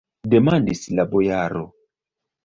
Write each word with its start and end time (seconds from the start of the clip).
demandis 0.33 0.81
la 0.99 1.05
bojaro. 1.11 1.61